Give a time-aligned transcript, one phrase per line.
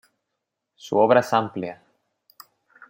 [0.77, 1.79] Su obra es amplia.